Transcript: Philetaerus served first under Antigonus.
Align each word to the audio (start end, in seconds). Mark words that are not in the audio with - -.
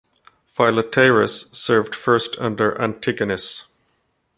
Philetaerus 0.57 1.53
served 1.55 1.93
first 1.93 2.35
under 2.39 2.75
Antigonus. 2.81 3.67